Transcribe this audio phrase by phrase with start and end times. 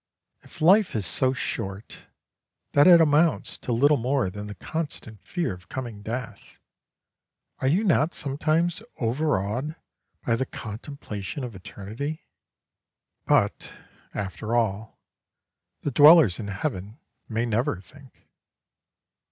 [0.41, 2.07] If life is so short
[2.71, 6.57] that it amounts to little more than the constant fear of coming death,
[7.59, 9.75] are you not sometimes overawed
[10.25, 12.25] by the contemplation of eternity?
[13.27, 13.75] But,
[14.11, 14.99] after all,
[15.81, 16.97] the dwellers in heaven
[17.29, 18.27] may never think.